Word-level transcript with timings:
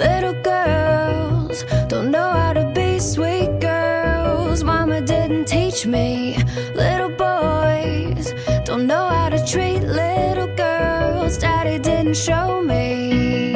Little 0.00 0.32
girls 0.42 1.62
don't 1.88 2.10
know 2.10 2.30
how 2.32 2.54
to 2.54 2.64
be 2.74 2.98
sweet 2.98 3.60
girls. 3.60 4.64
Mama 4.64 5.02
didn't 5.02 5.44
teach 5.44 5.84
me. 5.84 6.38
Little 6.74 7.10
boys 7.10 8.32
don't 8.64 8.86
know 8.86 9.06
how 9.16 9.28
to 9.28 9.44
treat 9.46 9.80
little 9.80 10.50
girls. 10.56 11.36
Daddy 11.36 11.78
didn't 11.78 12.16
show 12.16 12.62
me. 12.62 13.49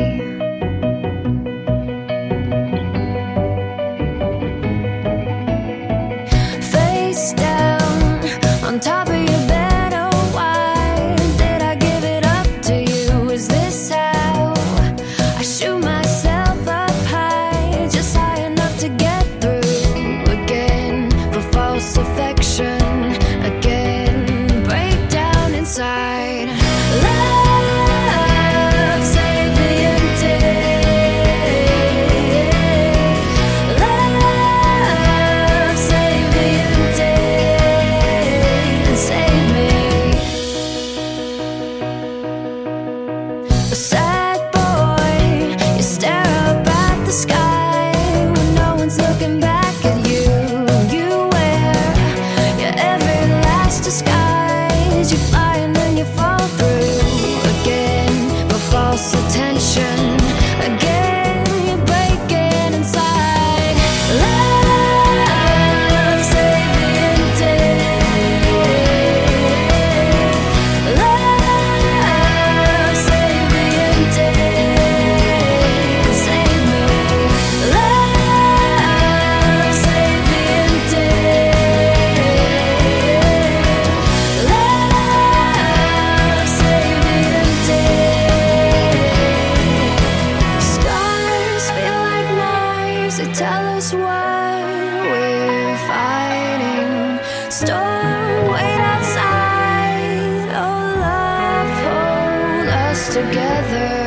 False 21.94 22.08
affection 22.08 22.34
disguise. 53.85 54.23
together. 103.15 104.04